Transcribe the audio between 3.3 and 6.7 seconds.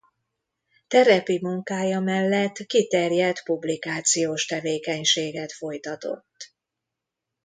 publikációs tevékenységet folytatott.